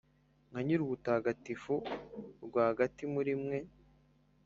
[0.49, 1.73] nkaba Nyir’ubutagatifu
[2.45, 3.59] rwagati muri mwe,